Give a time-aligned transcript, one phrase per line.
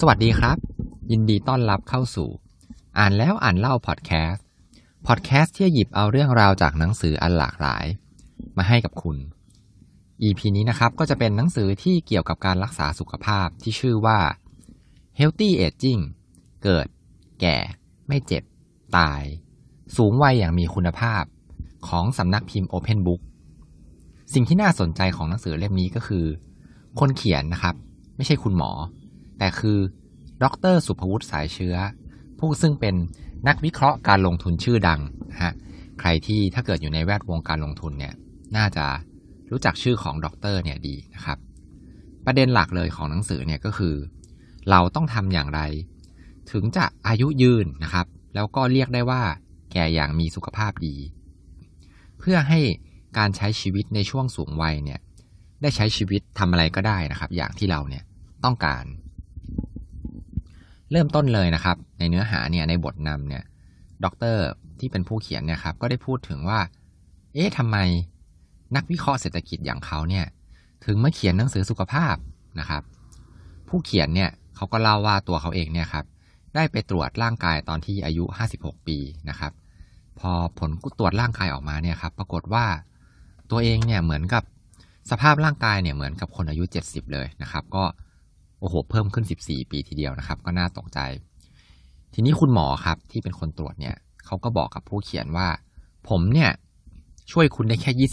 [0.00, 0.58] สวัสดีครับ
[1.10, 2.28] ยินดีต้อนรับเข้าสู่
[2.98, 4.44] อ่านแล้วอ่านเล่าพอดแคสต์
[5.06, 7.84] พอดแคสต์ที่หยิบเอาเรื่องราวจากหนังสืออันหลากหลาย
[8.56, 9.16] มาให้กับคุณ
[10.22, 14.18] EP นี้นะครับก็จะเป็นหนังสือที่เกี่ยวกับการรักษาสุขภาพที่ชื่อว่า
[15.18, 16.02] Healthy Aging
[16.64, 16.86] เกิด
[17.40, 17.56] แก่
[18.08, 18.42] ไม่เจ็บ
[18.96, 19.22] ตาย
[19.96, 21.22] สูงวัยอย่างมีคุณภาพ
[21.88, 23.20] ของสำนักพิมพ์ Open Book
[24.34, 26.24] สิ่งที่น่าสนใจของหนังสือเล่มนี้ก็คือ
[26.98, 27.74] คนเขียนนะครับ
[28.16, 28.72] ไม่ใช่คุณหมอ
[29.38, 29.78] แต่คือ
[30.42, 30.44] ด
[30.74, 31.76] รสุภวุฒิสายเชื้อ
[32.38, 32.94] ผู้ซึ่งเป็น
[33.48, 35.52] นักวิเคราะห์การลงทุนชื่อดังนะฮะ
[36.00, 38.14] ใครที่ถ้าเกิดอยู่ในแวดวงการลงทุนเนี่ย
[38.56, 38.86] น่าจะ
[39.50, 41.38] รู้จักชื่อของดรเนี่ยดีนะครับ
[42.26, 43.94] ประเด็นหลักเลยของหนังสือเนี่ยก็คือ
[44.70, 45.60] เราต้องทำอย่างไร
[46.52, 49.22] ถึงจะอายุยืนนะครับ แล้วก็เรียกได้ว่า
[49.72, 50.96] แก่อย่างมีสุขภาพดี
[52.18, 52.60] เพื่อให้
[53.18, 55.00] การใช้ชีวิตในช่วงสูงวัยเนี่ย
[55.62, 58.04] ได้ใช้ชีวิตทำอะไรก็ได้นะครับ อย่างที่เราเนี่ย
[58.44, 58.84] ต้องการ
[60.90, 63.42] เริ่มต้นเลยนะครับ ในเนื้อหาเนี่ยในบทนำเนี่ย
[64.04, 64.44] ด็อกเตอร์
[64.80, 66.60] ที่เป็นผู้เขียนเนี่ยครับก็ได้พูดถึงว่า
[67.34, 67.76] เอ๊ะทำไม
[68.76, 70.24] นักวิเคราะห์เศรษฐกิจอย่างเขาเนี่ย
[70.84, 72.16] ถึงมาเขียนหนังสือสุขภาพ
[72.60, 72.82] นะครับ
[73.68, 76.04] ผู้เขียนเนี่ยเขาก็เล่าว่าตัวเขาเองเนี่ยครับ
[76.54, 78.24] ได้ไปตรวจร่างกายตอนที่อายุ
[78.56, 79.52] 56 ปีนะครับ
[80.18, 82.66] พอผลตรวจร่างกายออกมาเนี่ยครับ ปรากฏว่า
[83.50, 84.42] ตัวเองเนี่ยเหมือนกับ
[85.10, 87.84] สภาพร่างกายเนี่ยเหมือนกับคนอายุ 70 เลยนะครับ ก็
[88.60, 90.98] โอ้โห เพิ่มขึ้น 14 ปีทีเดียวนะครับ ก็น่าตกใจ
[92.14, 95.48] ทีนี้คุณหมอครับที่เป็นคนตรวจเนี่ยเขาก็บอกกับผู้เขียนว่า
[96.08, 96.50] ผมเนี่ย
[97.32, 98.08] ช่วยคุณได้แค่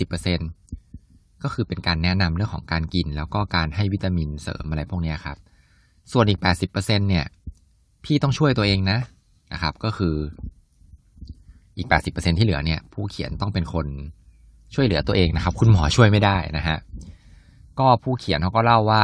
[0.66, 5.38] 20%ก็คือเป็นการแนะนำเรื่องของการกิน แล้วก็การให้วิตามินเสริมอะไรพวกนี้ครับ
[6.11, 7.25] ส่วนอีก 80%เนี่ย
[8.03, 8.99] พี่ต้องช่วยตัวเองนะ
[9.53, 10.16] นะครับ ก็คือ
[11.77, 13.88] อีก 80%ที่เหลือเนี่ย ผู้เขียนต้องเป็นคน
[14.73, 16.77] ช่วยเหลือตัวเองนะครับ คุณหมอช่วยไม่ได้นะฮะ
[17.80, 19.03] ก็ผู้เขียนเขาก็เล่าว่า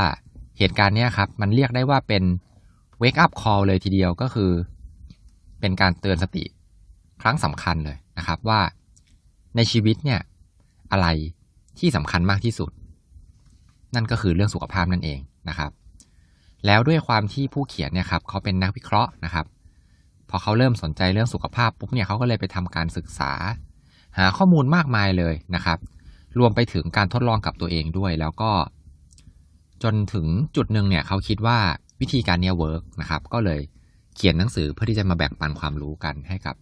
[0.60, 2.24] เหตุการณ์เนี้ยครับ มันเรียกได้ว่าเป็น
[3.02, 4.52] wake up call เลยทีเดียวก็คือ
[5.60, 6.44] เป็นการเตือนสติ
[7.22, 8.60] ครั้งสำคัญเลยนะครับว่า
[9.56, 10.20] ในชีวิตเนี่ย
[10.92, 11.08] อะไร
[11.80, 12.72] ที่สำคัญมากที่สุด
[13.95, 15.20] นั่นก็คือเรื่องสุขภาพนั่นเอง
[15.50, 15.72] นะครับ
[16.66, 19.45] แล้วด้วยความที่ผู้เขียนเนี่ยครับเขาเป็นนักวิเคราะห์นะครับ
[20.30, 23.32] พอเขาเริ่มสนใจเรื่องสุขภาพปุ๊บเนี่ยเขาก็เลยไปทำการศึกษา
[24.17, 25.80] หาข้อมูลมากมายเลยนะครับ
[26.39, 28.52] รวมไปถึงการทดลองกับตัวเองด้วย แล้วก็
[29.84, 30.26] จนถึง
[30.56, 31.58] จุดหนึ่งเนี่ยเขาคิดว่า
[32.02, 33.60] วิธีการเนี้ยเวิร์กนะครับ ก็เลย
[34.16, 36.56] เขียนหนังสือเพื่อที่จะมาแบ่งปันความรู้กันให้กับ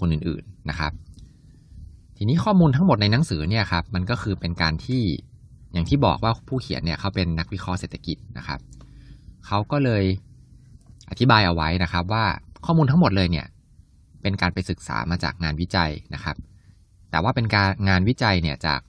[0.00, 0.92] คนอื่นๆนะครับ
[2.16, 5.02] ทีนี้ข้อมูลทั้งหมดในหนังสือเนี่ยครับมันก็คือเป็นการที่
[5.72, 8.60] อย่างที่บอกว่าผู้เขียนเนี่ยเขาเป็นนักวิเคราะห์เศรษฐกิจนะครับ
[9.46, 10.04] เขาก็เลย
[11.10, 12.24] อธิบายเอาไว้นะครับ ว่า
[12.64, 13.46] ข้อมูลทั้งหมดเลยเนี่ย
[14.22, 16.36] เป็นการไปศึกษามาจากงานวิจัยนะครับ
[17.10, 18.80] แต่ว่าเป็นการงานวิจัยเนี่ยจาก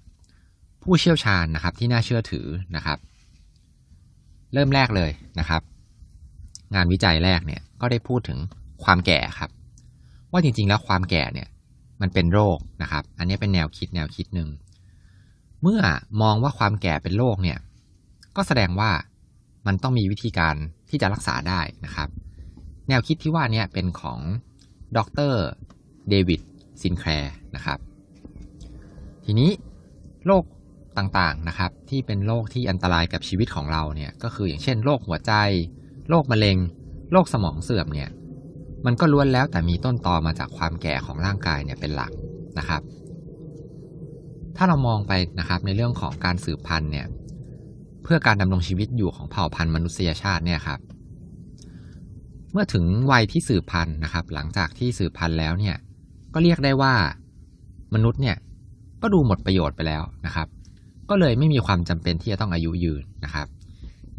[0.83, 2.97] ผู้เชี่ยวชาญนะครับที่น่าเชื่อถือนะครับ
[4.53, 5.61] เริ่มแรกเลยนะครับ
[6.75, 8.39] งานวิจัยแรกเนี่ยก็ได้พูดถึง
[8.83, 9.49] ความแก่ครับ
[10.31, 11.47] ว่าจริงๆแล้วความแก่เนี่ย
[12.01, 14.49] มันเป็นโรคนะครับ อันนี้เป็นแนวคิดแนวคิดหนึ่ง
[15.61, 15.81] เมื่อ
[16.21, 17.57] มองว่าความแก่เป็นโรคเนี่ย
[18.35, 18.91] ก็แสดงว่า
[19.67, 20.55] มันต้องมีวิธีการ
[20.89, 22.09] ที่จะรักษาได้นะครับ
[22.89, 24.19] แนวคิดที่ว่านี้เป็นของ
[24.97, 24.99] ด
[25.31, 25.33] ร.
[26.09, 26.41] เดวิด
[26.81, 27.79] ซินแคลร์นะครับ
[29.25, 29.49] ทีนี้
[30.25, 30.43] โรค
[30.97, 35.33] ต่างๆนะครับที่เป็นโรคที่อันตรายกับชีวิตของเราเนี่ยก็คืออย่างเช่นโรคหัวใจ
[36.09, 36.57] โรคมะเร็ง
[37.11, 38.09] โรคสมองเสื่อมเนี่ย
[38.85, 42.11] มันก็ล้วนแล้วแต่มีต้นตอมาจากความแก่ของร่างกายเนี่ยเป็นหลัก
[42.59, 42.81] นะครับ
[44.57, 47.07] ถ้าเรามองไปนะครับในเรื่องของการสืบพันธุ์เนี่ย
[48.03, 50.79] เพื่อการดำรงชีวิตอยู่ของเผ่าพันธุ์มนุษยชาติเนี่ยครับ
[52.51, 55.75] เมื่อถึงวัยที่สืบพันธุ์นะครับ หลังจากที่สืบพันธุ์แล้วเนี่ย
[56.33, 56.93] ก็เรียกได้ว่า
[57.95, 58.37] มนุษย์เนี่ย
[59.01, 60.47] ก็ดูหมดประโยชน์ไปแล้วนะครับ
[61.09, 63.47] ก็เลยไม่มีความจำเป็นที่จะต้องอายุยืนนะครับ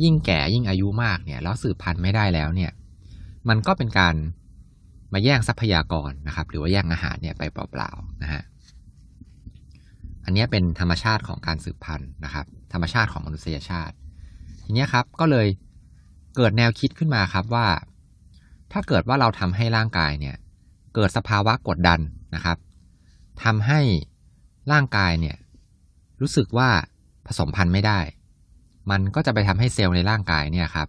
[0.02, 2.72] ยิ่งแก่ยิ่งอายุมากเนี่ยแล้วสืบพันธุ์ไม่ได้แล้วเนี่ย
[3.48, 4.14] มันก็เป็นการ
[5.12, 8.42] มาแย่งทรัพยากรนะครับ หรือว่าแย่งอาหารเนี่ยไปเปล่าๆนะฮะ
[10.24, 13.94] อันนี้เป็นธรรมชาติของการสืบพันธุ์นะครับ ธรรมชาติของมนุษยชาติ
[14.64, 15.48] ทีนี้ครับก็เลย
[16.36, 17.68] เกิดแนวคิดขึ้นมาครับว่า
[18.72, 20.36] ถ้าเกิดว่าเราทำให้ร่างกายเนี่ย
[20.94, 22.00] เกิดสภาวะกดดัน
[22.34, 22.58] นะครับ
[23.44, 23.80] ทำให้
[24.72, 25.36] ร่างกายเนี่ย
[26.20, 26.70] รู้สึกว่า
[27.26, 28.00] ผสมพันธุ์ไม่ได้
[28.90, 30.88] มันก็จะไปทำให้เซลล์ในร่างกายเนี่ยครับ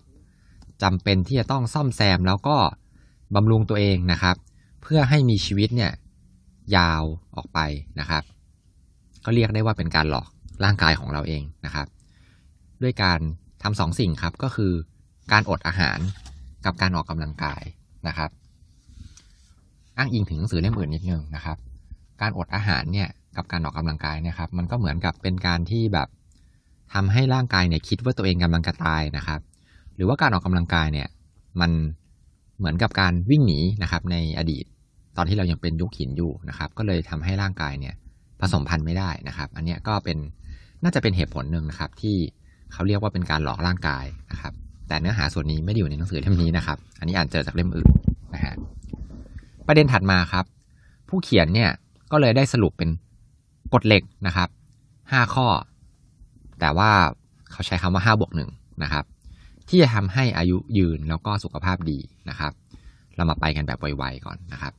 [0.84, 2.58] จำเป็นที่จะต้องซ่อมแซมแล้วก็
[3.36, 4.36] บำรุงตัวเองนะครับ
[4.82, 5.92] เพื่อให้มีชีวิตเนี่ย
[6.76, 7.04] ยาว
[7.36, 7.60] ออกไป
[8.00, 8.24] นะครับ
[9.26, 10.28] ก็เรียกได้ว่าเป็นการหลอก
[10.64, 11.88] ร่างกายของเราเองนะครับ
[12.82, 13.20] ด้วยการ
[13.64, 14.74] ทำสองสิ่งครับก็คือ
[15.32, 16.00] การอดอาหาร
[16.66, 17.62] กับการออกกำลังกาย
[18.08, 18.30] นะครับ
[19.98, 21.58] อ้างอิงถึงหนังสือเล่มอื่นนิดนึงนะครับ
[22.22, 26.08] การอดอาหารเนี่ย กับการออกกำลังกายนี่ยครับ มันก็เหมือนกับเป็นการที่แบบ
[26.94, 29.40] ทำให้ร่างกายเนี่ยคิดว่าตัวเองกำลังจะตายนะครับ
[29.96, 31.08] หรือว่าการออกกำลังกายเนี่ย
[31.62, 31.72] มัน
[32.58, 34.66] เหมือนกับการวิ่งหนีนะครับในอดีต
[35.18, 37.96] ตอนที่เรายังเป็นยุคหินอยู่นะครับ ก็เลยทำให้ร่างกายเนี่ย
[38.42, 40.18] ผสมพันธุ์ไม่ได้นะครับ อันนี้ก็เป็น
[40.84, 42.16] น่าจะเป็นเหตุผลหนึ่งนะครับ ที่
[42.74, 44.54] เขาเรียกว่าเป็นการหลอกร่างกายนะครับ
[44.88, 47.90] แต่เนื้อหาส่วนนี้ไม่ได้อยู่ในหนังสือเล่มนี้นะครับ อันนี้อ่านเจอจากเล่มอื่น
[48.34, 48.54] นะฮะ
[49.68, 50.46] ประเด็นถัดมาครับ
[51.10, 51.70] ผู้เขียนเนี่ย
[52.12, 52.90] ก็เลยได้สรุปเป็น
[53.74, 54.50] กฎเหล็กนะครับ
[55.12, 55.48] ห้าข้อ
[56.60, 56.92] แต่ว่า
[57.52, 58.50] เขาใช้คำว่าห้าบวกหนึ่ง
[58.84, 59.06] นะครับ
[59.68, 62.00] ที่จะทำให้อายุยืนแล้วก็สุขภาพดี
[62.30, 62.52] นะครับ
[63.16, 64.74] เรามาไปกันแบบไวๆก่อนนะครับ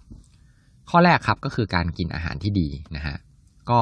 [0.90, 3.16] ข้อแรกครับก็คือการกินอาหารที่ดีนะฮะ
[3.70, 3.80] ก็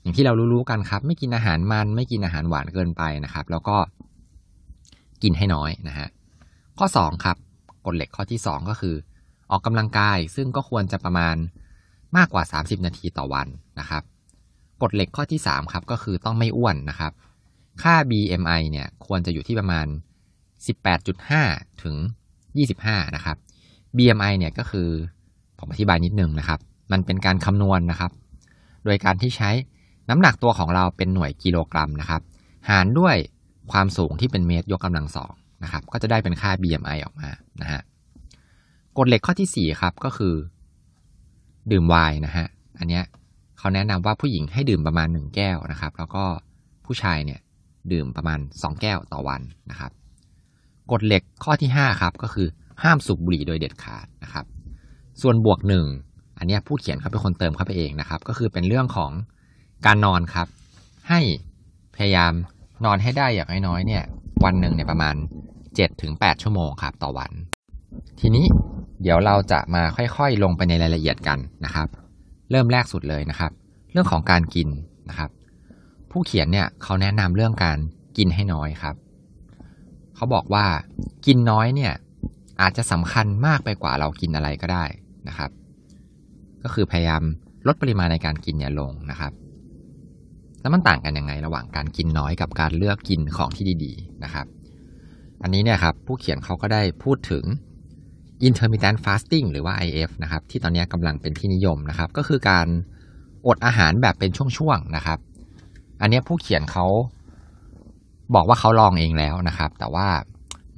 [0.00, 3.76] อย่างที่เรารู้ๆกันครับ ไม่กินอาหารมันไม่กินอาหารหวานเกินไปนะครับ แล้วก็
[5.22, 6.08] กินให้น้อยนะฮะ
[6.78, 7.36] ข้อ2ครับ
[7.86, 8.94] กฎเหล็กข้อที่ 2 ก็คือ
[9.50, 11.36] ออกกำลังกายซึ่งก็ควรจะประมาณ
[12.16, 13.46] มากกว่า 30 นาทีต่อวัน
[13.80, 14.02] นะครับ
[14.82, 17.12] กฎเหล็กข้อที่ 3 ครับ ก็คือต้องไม่อ้วนนะครับ
[17.82, 19.86] ค่า BMI เนี่ยควรจะอยู่ที่ประมาณ
[21.04, 21.96] 18.5 ถึง
[22.56, 23.36] 25 นะครับ
[23.96, 24.88] BMI เนี่ยก็คือ
[25.58, 26.60] ผมอธิบายนิดนึงนะครับ
[26.92, 28.12] มันเป็นการคำนวณนนะครับ
[28.84, 29.50] โดยการที่ใช้
[30.08, 32.22] น้ำหนักตัวของเราเป็นหน่วยกิโลกรัมนะครับ
[32.70, 33.16] หารด้วย
[33.72, 35.32] ความสูงที่เป็นเมตรยกกำลังสอง
[35.62, 37.28] นะครับ ก็จะได้เป็นค่า BMI ออกมา
[37.60, 37.80] นะฮะ
[38.98, 40.34] กฎเหล็กข้อที่ 4 ครับก็คือ
[41.70, 42.46] ดื่มไวน์นะฮะ
[42.78, 43.04] อันเนี้ย
[43.58, 46.24] เขาแนะนำว่าผู้หญิงให้ดื่มประมาณ 1 แก้วนะครับ แล้วก็
[46.86, 47.40] ผู้ชายเนี่ย
[47.92, 49.40] ดื่มประมาณ 2 แก้วต่อวัน
[49.70, 49.92] นะครับ
[50.90, 52.48] กฎเหล็กข้อที่5ครับก็คือ
[52.82, 54.44] ห้ามสูบบุหรี่โดยเด็ดขาดนะครับ
[55.22, 55.86] ส่วนบวกหนึ่ง
[56.38, 59.10] อันนี้ผู้เขียนเขาเป็นคนเติมเข้าไปเองนะครับ ก็คือเป็นเรื่องของ
[59.86, 60.48] การนอนครับ
[61.08, 61.20] ให้
[61.96, 62.32] พยายาม
[62.84, 64.04] นอนให้ได้อย่างน้อยๆเนี่ย
[64.44, 65.14] วันหนึ่งเนี่ยประมาณ
[65.58, 67.30] 7ถึง8ชั่วโมงครับต่อวัน
[68.20, 68.46] ทีนี้
[69.02, 71.88] เดี๋ยวเราจะมาค่อยๆลงไปในรายละเอียดกันนะครับ
[72.50, 73.52] เริ่มแรกสุดเลยนะครับ
[73.92, 74.68] เรื่องของการกิน
[75.08, 75.30] นะครับ
[76.10, 77.78] ผู้เขียนเนี่ยเขาแนะนำเรื่องการ
[78.16, 78.96] กินให้น้อยครับ
[80.16, 80.64] เขาบอกว่า
[81.26, 81.92] กินน้อยเนี่ย
[82.60, 84.84] อาจจะสำคัญมากไปกว่าเรากินอะไรก็ได้
[85.28, 85.50] นะครับ
[86.62, 87.22] ก็คือพยายาม
[87.66, 89.32] ลดปริมาณในการกินเนี่ยลงนะครับ
[90.60, 94.46] แล้วมันต่างกันยังไงระหว่างการกินน้อยกับการเลือกกินของที่ดี ๆ นะครับ
[95.42, 97.44] อันนี้เนี่ยครับผู้เขียนเขาก็ได้พูดถึง
[98.46, 102.66] intermittent fasting หรือว่า IF นะครับที่ตอนนี้กำลังเป็นที่นิยมนะครับก็คือการ
[103.46, 105.18] อดอาหารแบบเป็นช่วงๆนะครับ
[106.00, 106.86] อันนี้ผู้เขียนเขา
[108.34, 110.08] บอกว่าเขาลองเองแล้วนะครับ แต่ว่า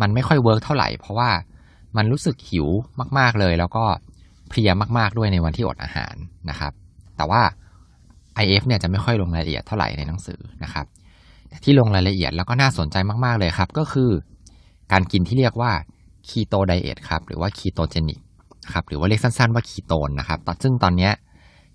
[0.00, 1.30] มันไม่ค่อย work เท่าไหร่ เพราะว่า
[1.96, 2.68] มันรู้สึกหิว
[3.18, 3.84] มาก ๆเลย แล้วก็
[4.48, 6.14] เพลียมากๆด้วยในวันที่อดอาหาร
[6.50, 6.72] นะครับ
[7.16, 7.42] แต่ว่า
[8.42, 10.86] IF เนี่ยจะไม่ค่อยลงรายละเอียดเท่าไหร่ในหนังสือนะครับ
[11.64, 14.10] ที่ลงรายละเอียดแล้วก็น่าสนใจมาก ๆเลยครับ ก็คือ
[14.92, 15.72] การกินที่เรียกว่า
[16.28, 18.20] keto diet ครับหรือว่า ketogenic
[18.72, 21.10] ครับหรือว่าเรียกสั้นๆว่าคีโตนนะครับซึ่งตอนนี้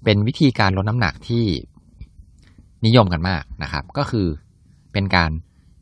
[0.04, 1.44] เป็นวิธีการลดน้ำหนักที่
[2.86, 4.28] นิยมกันมากนะครับ ก็คือ
[4.94, 5.32] เป็นการ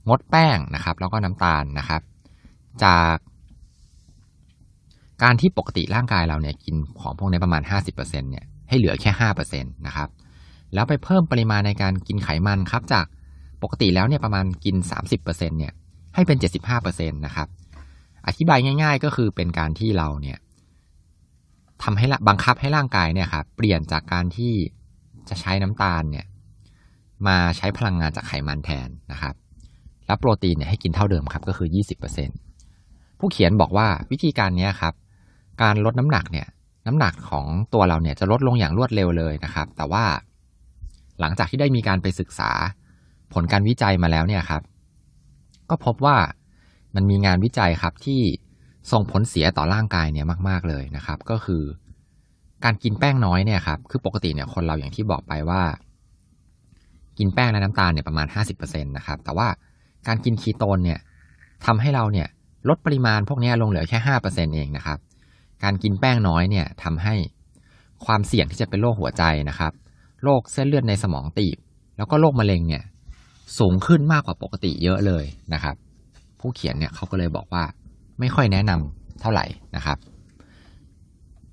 [0.08, 2.02] งดแป้งนะครับ แล้วก็น้ำตาลนะครับ
[2.84, 3.16] จาก
[5.24, 7.62] การที่ปกติร่างกายเราเนี่ยกินของพวกนี้ประมาณ
[7.92, 9.12] 50%เนี่ยให้เหลือแค่
[9.44, 10.10] 5%นะครับ
[10.74, 13.06] แล้วไปเพิ่มปริมาณในการกินไขมันครับจาก
[13.64, 14.76] ปกติแล้วเนี่ยประมาณกิน
[15.18, 15.74] 30%เนี่ย
[16.16, 16.38] ให้เป็น
[16.76, 17.48] 75%นะครับ
[18.28, 20.38] อธิบายง่าย ๆ ก็คือเป็นการที่เราเนี่ย
[21.84, 24.54] ทำให้บังคับให้ร่างกายเนี่ยครับเปลี่ยนจากการที่
[25.30, 26.26] จะใช้น้ำตาลเนี่ย
[27.28, 29.36] มาใช้พลังงานจากไขมันแทนนะครับ
[30.08, 31.70] แล้วโปรตีนเนี่ยให้กินเท่าเดิมครับก็คือ
[32.44, 34.94] 20%ผู้เขียนบอกว่าวิธีการนี้ครับ
[35.62, 36.48] การลดน้ำหนักเนี่ย
[36.88, 40.04] น้ำหนักของตัวเราเนี่ยจะลดลงอย่างรวดเร็วเลยนะครับ แต่ว่า
[41.20, 42.52] หลังจากที่ได้มีการไปศึกษา
[43.34, 44.62] ผลการวิจัยมาแล้วเนี่ยครับ
[45.70, 46.16] ก็พบว่า
[46.96, 48.22] มันมีงานวิจัยครับที่
[48.92, 51.64] ส่งผลเสียต่อร่างกายเนี่ยมาก ๆ เลยนะครับ ก็คือ
[52.64, 55.62] การกินแป้งน้อยเนี่ยครับคือปกติเนี่ยคนเราอย่างที่บอกไปว่า
[57.18, 59.48] กินแป้งและน้ำตาลเนี่ยประมาณ 50%นะครับแต่ว่า
[60.08, 61.00] การกินคีโตนเนี่ย
[61.66, 62.28] ทำให้เราเนี่ย
[62.70, 65.00] ลดปริมาณพวกนี้ลงเหลือแค่ 5%เองนะครับ
[65.64, 67.16] การกินแป้งน้อยเนี่ยทำให้
[68.06, 69.74] ความเสี่ยงที่จะเป็นโรคหัวใจนะครับ
[70.24, 71.58] โรคเส้นเลือดในสมองตีบ
[71.98, 72.84] แล้วก็โรคมะเร็งเนี่ย
[73.60, 75.76] สูงขึ้นมากกว่าปกติเยอะเลยนะครับ
[76.44, 77.64] ผู้เขียนเนี่ยเขาก็เลยบอกว่า
[78.20, 79.46] ไม่ค่อยแนะนำเท่าไหร่
[79.76, 79.98] นะครับ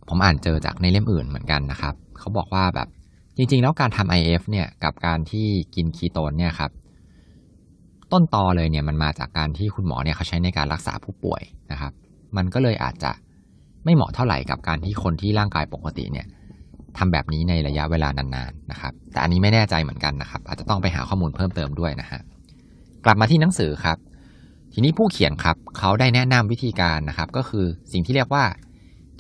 [0.09, 2.89] ผมอ่านเจอจากในเล่มอื่นเหมือนกันนะครับ เขาบอกว่าแบบ
[3.37, 6.71] จริงๆ แล้วการทำ IF เนี่ยกับการที่กินคีโตนเนี่ยครับ
[8.13, 11.43] ต้นตอเลยเนี่ยมันมาจากการที่คุณหมอเนี่ยเขาใช้ในการรักษาผู้ป่วย
[11.73, 11.93] นะครับ
[12.37, 13.13] มันก็เลยอาจจะ
[13.85, 16.27] ไม่เหมาะเท่าไหร่กับการที่คนที่ร่างกายปกติเนี่ย
[16.99, 22.21] ทำแบบนี้ในระยะเวลานานๆนะครับ แต่อันนี้ไม่แน่ใจเหมือนกันนะครับ อาจจะต้องไปหาข้อมูลเพิ่มเติมด้วยนะฮะ
[23.05, 23.99] กลับมาที่หนังสือครับ
[24.73, 28.45] ทีนี้ผู้เขียนครับเขาได้แนะนำวิธีการนะครับ ก็คือสิ่งที่เรียกว่า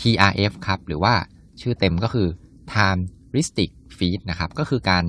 [0.00, 1.14] TRF ครับ หรือว่า
[1.61, 2.28] ชื่อเต็มก็คือ
[2.73, 3.00] time
[3.37, 5.04] restrict feed นะครับ ก็คือการ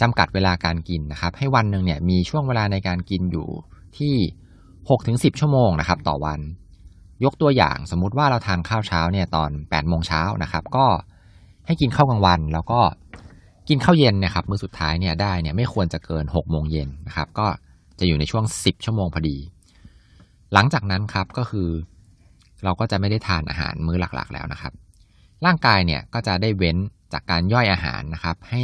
[0.00, 3.48] จำกัดเวลาการกินนะครับ ให้วันหนึ่งเนี่ยมีช่วงเวลาในการกินอยู่
[3.98, 4.14] ที่
[4.78, 6.40] 6-10 ชั่วโมงนะครับ ต่อวัน
[7.24, 10.86] ยกตัวอย่างสมมุติว่าเราทานข้าวเช้าเนี่ยตอน8โมงเช้านะครับ ก็
[11.66, 12.80] ให้กินข้าวกลางวัน แล้วก็
[13.68, 17.46] กินข้าวเย็นนะครับมื้อสุดท้ายเนี่ยได้เนี่ยไม่ควรจะเกิน6โมงเย็นนะครับ ก็
[17.98, 19.36] จะอยู่ในช่วง 10 ชั่วโมงพอดี
[20.52, 21.68] หลังจากนั้นครับก็คือ
[22.64, 24.72] เราก็จะไม่ได้ทานอาหารมื้อหลักๆ แล้วนะครับ
[25.46, 26.76] ร่างกายเนี่ยก็จะได้เว้น
[27.12, 28.62] จากการย่อยอาหารนะครับ ให้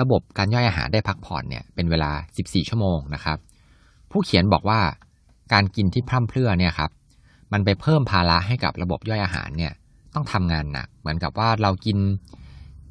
[0.00, 2.10] ระบบการย่อยอาหารได้พักผ่อนเนี่ยเป็นเวลา
[2.40, 3.38] 14 ชั่วโมงนะครับ
[4.10, 4.80] ผู้เขียนบอกว่า
[5.52, 6.90] การกินที่พร่ำเพรื่อเนี่ยครับ
[7.52, 9.72] มันไปเพิ่มภาระให้กับระบบย่อยอาหารเนี่ย
[10.14, 11.98] ต้องทำงานหนัก เหมือนกับว่าเรากิน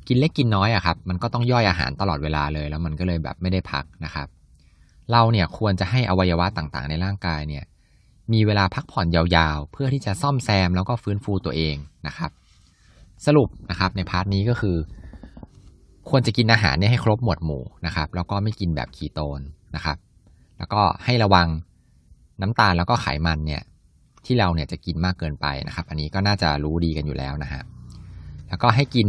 [0.07, 4.27] กินเล็กกินน้อยอะครับ มันก็ต้องย่อยอาหารตลอดเวลาเลย แล้วมันก็เลยแบบไม่ได้พักนะครับ
[5.11, 7.63] เราเนี่ยควรจะให้อวัยวะต่างๆ ในร่างกายเนี่ย
[8.33, 11.75] มีเวลาพักผ่อนยาวๆ เพื่อที่จะซ่อมแซมแล้วก็ฟื้นฟูตัวเอง
[12.07, 12.31] นะครับ
[13.25, 14.77] สรุปนะครับใน part นี้ก็คือ
[16.09, 19.41] ควรจะกินอาหารเนี่ยให้ครบหมวดหมู่นะครับ แล้วก็ไม่กินแบบคีโตน
[19.75, 19.97] นะครับ
[20.57, 21.47] แล้วก็ให้ระวัง
[22.41, 23.61] น้ำตาลแล้วก็ไขมันเนี่ย
[24.25, 27.61] ที่เราเนี่ยจะกินมากเกินไปนะครับ อันนี้ก็น่าจะรู้ดีกันอยู่แล้วนะฮะ
[28.49, 29.07] แล้วก็ให้กิน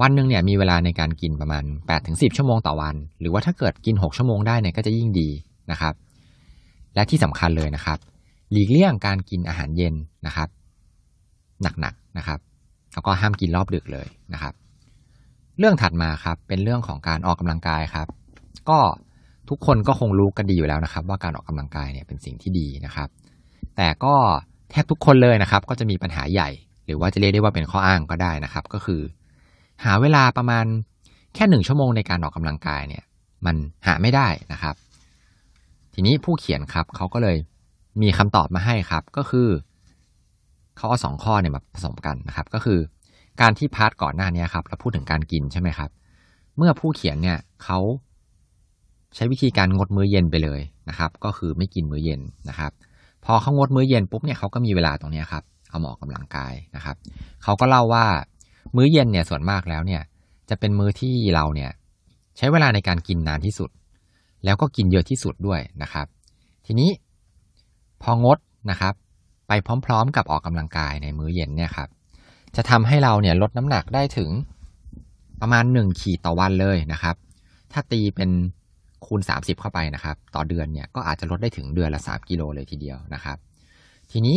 [0.00, 1.64] วันหนึ่งเนี่ยมีเวลาในการกินประมาณ
[2.00, 5.28] 8-10 ชั่วโมงต่อวัน หรือว่าถ้าเกิดกิน 6 ชั่วโมงได้เนี่ยก็จะยิ่งดี
[5.70, 5.94] นะครับ
[6.94, 7.98] และที่สำคัญเลยนะครับ
[8.50, 9.94] หลีกเลี่ยงการกินอาหารเย็น
[10.26, 10.48] นะครับ
[11.80, 12.40] หนักๆนะครับ
[12.92, 14.54] แล้วก็ห้ามกินรอบดึกเลยนะครับ
[15.58, 18.08] เรื่องถัดมาครับเป็นเรื่องของการออกกำลังกายครับ
[18.68, 18.78] ก็
[19.48, 23.08] ทุกคนก็คงรู้กันดีอยู่แล้วนะครับ ว่าการออกกำลังกายเนี่ยเป็นสิ่งที่ดีนะครับ
[23.76, 24.14] แต่ก็
[24.70, 26.50] แทบทุกคนเลยนะครับ ก็จะมีปัญหาใหญ่
[26.84, 29.00] หรือว่าจะเรียกได้ว่าเป็นข้ออ้างก็ได้นะครับ ก็คือ
[29.84, 30.66] หาเวลาประมาณ
[31.34, 33.04] แค่หนึ่งชั่วโมงในการออกกำลังกายเนี่ย
[33.46, 34.74] มันหาไม่ได้นะครับ
[35.94, 37.36] ทีนี้ผู้เขียนครับเขาก็เลย
[38.02, 39.48] มีคำตอบมาให้ครับ ก็คือ
[40.76, 42.78] เขาเอาสองข้อเนี่ยมาผสมกันนะครับ ก็คือ
[43.40, 45.90] การที่พาร์ทก่อนหน้านี้ครับเราพูดถึงการกินใช่ไหมครับ
[46.56, 47.78] เมื่อผู้เขียนเนี่ยเขา
[49.14, 52.72] ใช้วิธีการงดมื้อเย็นไปเลยนะครับ ก็คือไม่กินมื้อเย็นนะครับ
[53.24, 56.96] พอเขางดมื้อเย็นปุ๊บเนี่ยเขาก็มีเวลาตรงนี้ครับเอาหมอกกำลังกายนะครับ
[57.42, 58.06] เขาก็เล่าว่า
[58.76, 60.02] มื้อเย็นเนี่ยส่วนมากแล้วเนี่ย
[60.50, 61.70] จะเป็นมื้อที่เราเนี่ย
[62.36, 63.70] ใช้เวลาในการกินนานที่สุด
[64.44, 66.06] แล้วก็กินเยอะที่สุดด้วยนะครับ
[66.66, 66.90] ทีนี้
[68.02, 68.38] พองด
[68.70, 68.94] นะครับ
[69.48, 69.52] ไป
[69.86, 71.88] พร้อมๆ กับออกกำลังกายในมื้อเย็นเนี่ยครับ
[72.56, 74.30] จะทำให้เราเนี่ยลดน้ำหนักได้ถึง
[75.40, 77.16] ประมาณ 1 ขีดต่อวันเลยนะครับ
[77.72, 78.30] ถ้าตีเป็น
[79.06, 83.36] คูณ 30 เข้าไปนะครับ ต่อเดือนเนี่ยก็อาจจะลดได้ถึงเดือนละ 3 กิโลเลยทีเดียวนะครับ
[84.10, 84.36] ทีนี้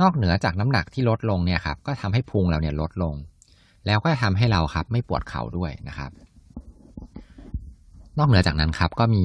[0.00, 3.14] นอกเหนือจากน้ำหนักที่ลดลงเนี่ยครับ ก็ทำให้พุงเราเนี่ยลดลง
[3.86, 6.10] แล้วก็จะทำให้เราครับไม่ปวดเข่าด้วยนะครับ
[8.18, 9.24] นอกเหนือจากนั้นครับก็มี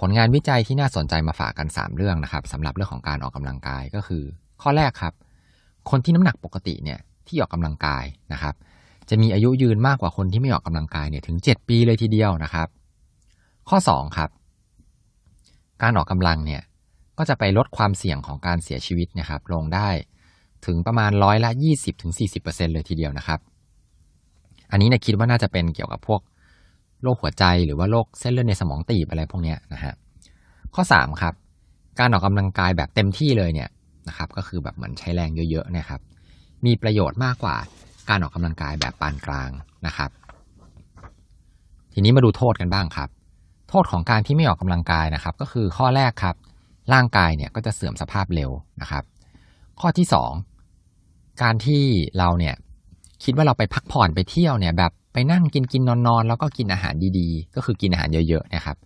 [0.00, 4.22] ผลงานวิจัยที่น่าสนใจมาฝากกัน 3 เรื่องนะครับสำหรับเรื่องของการออกกำลังกายก็คือ
[4.62, 5.14] ข้อแรกครับ
[5.90, 8.54] คนที่น้ำหนักปกติเนี่ยที่ออกกำลังกายนะครับ
[9.08, 12.68] จะมีอายุยืนมากกว่าคนที่ไม่ออกกำลังกายเนี่ยถึง 7 ปีเลยทีเดียวนะครับ
[13.68, 14.30] ข้อ 2 ครับ
[15.82, 16.62] การออกกำลังเนี่ย
[17.18, 19.88] ก็จะไปลดความเสี่ยงของการเสียชีวิตนะครับ ลงได้
[20.66, 22.12] ถึงประมาณร้อยละ 20ถึง
[22.42, 23.40] 40%เลยทีเดียวนะครับ
[24.70, 26.20] อันนี้นี่ยคิดว่าน่าจะเป็นเกี่ยวกับพวก
[27.02, 29.94] โรคหัวใจหรือว่าโรคเส้นเลือดในสมองตีบอะไรพวกนี้นะฮะ
[30.74, 31.34] ข้อ3ครับ
[31.98, 33.68] การออกกำลังกายแบบเต็มที่เลยเนี่ย
[34.08, 36.00] นะครับก็คือแบบเหมือนใช้แรงเยอะๆนะครับ
[36.66, 37.56] มีประโยชน์มากกว่า
[38.08, 39.50] การออกกำลังกายแบบปานกลาง
[39.86, 40.10] นะครับ
[41.92, 43.08] ทีนี้มาดูโทษกันบ้างครับ
[43.68, 46.36] โทษของการที่ไม่ออกกำลังกายนะครับ ก็คือข้อแรกครับ
[46.92, 48.50] ร่างกายเนี่ยก็จะเสื่อมสภาพเร็ว
[48.80, 49.04] นะครับ
[49.80, 50.06] ข้อที่
[50.74, 51.84] 2 การที่
[52.18, 52.54] เราเนี่ย
[53.24, 58.76] คิดว่าเราไปพักผ่อนไปเที่ยวเนี่ยแบบ ไปนั่งกินกินนอนนอนแล้วก็กินอาหารดีๆ ก็คือกินอาหารเยอะๆนะครับ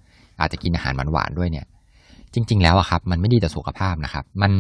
[0.41, 1.67] อาจจะกินอาหารหวานๆด้วยเนี่ย
[2.35, 4.53] จริง ๆ แล้วอะครับ มันไม่ดีต่อสุขภาพนะครับ มัน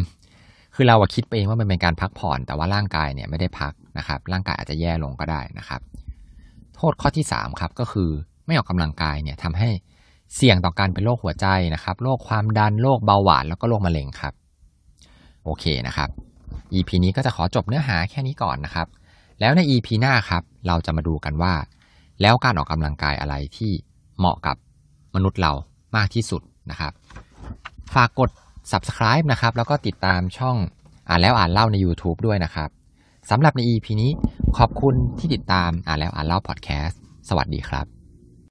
[0.74, 5.80] คือเราคิดไปเองว่ามันเป็นการพักผ่อน แต่ว่าร่างกายเนี่ยไม่ได้พักนะครับ ร่างกายอาจจะแย่ลงก็ได้นะครับ
[6.76, 8.10] โทษข้อที่3ครับก็คือ
[8.46, 9.68] ไม่ออกกำลังกายเนี่ยทำให้
[10.36, 14.32] เสี่ยงต่อการเป็นโรคหัวใจนะครับโรคความดันโรคเบาหวานแล้วก็โรคมะเร็งครับ
[15.44, 16.08] โอเคนะครับ
[16.74, 18.86] EP นี้ก็จะขอจบเนื้อหาแค่นี้ก่อนนะครับ
[19.42, 21.54] แล้วใน EP หน้าครับ เราจะมาดูกันว่า
[22.22, 23.72] แล้วการออกกำลังกายอะไรที่
[24.18, 24.56] เหมาะกับ
[25.14, 25.52] มนุษย์เรา
[25.96, 26.92] มากที่สุดนะครับ
[27.94, 28.30] ฝากกด
[28.72, 30.56] subscribe นะครับ แล้วก็ติดตามช่อง
[31.08, 32.68] อ่านแล้วอ่านเล่าใน YouTube ด้วยนะครับ
[33.30, 34.10] สำหรับใน EP นี้
[34.58, 38.01] ขอบคุณที่ติดตามอ่านแล้วอ่านเล่าพอดแคสต์สวัสดีครับ